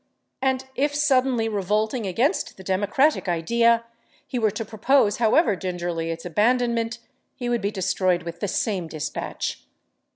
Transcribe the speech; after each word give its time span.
And 0.41 0.65
if, 0.73 0.95
suddenly 0.95 1.47
revolting 1.47 2.07
against 2.07 2.57
the 2.57 2.63
democratic 2.63 3.29
idea, 3.29 3.83
he 4.25 4.39
were 4.39 4.49
to 4.49 4.65
propose, 4.65 5.17
however 5.17 5.55
gingerly, 5.55 6.09
its 6.09 6.25
abandonment, 6.25 6.97
he 7.35 7.47
would 7.49 7.61
be 7.61 7.69
destroyed 7.69 8.23
with 8.23 8.39
the 8.39 8.47
same 8.47 8.87
dispatch. 8.87 9.63